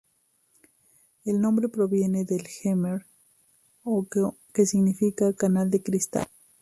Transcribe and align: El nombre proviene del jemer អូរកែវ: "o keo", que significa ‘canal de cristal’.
El 1.25 1.39
nombre 1.41 1.69
proviene 1.69 2.25
del 2.25 2.41
jemer 2.47 2.97
អូរកែវ: 2.97 3.05
"o 3.99 4.07
keo", 4.11 4.29
que 4.53 4.65
significa 4.71 5.31
‘canal 5.41 5.67
de 5.69 5.79
cristal’. 5.87 6.27